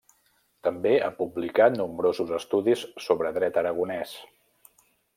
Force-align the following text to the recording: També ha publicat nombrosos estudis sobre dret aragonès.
També 0.67 0.93
ha 1.07 1.09
publicat 1.19 1.77
nombrosos 1.83 2.33
estudis 2.39 2.89
sobre 3.09 3.35
dret 3.39 3.63
aragonès. 3.65 4.19